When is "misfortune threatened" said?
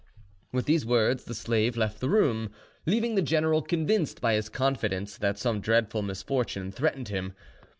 6.01-7.09